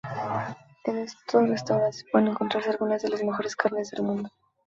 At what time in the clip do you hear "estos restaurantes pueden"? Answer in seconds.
0.97-2.29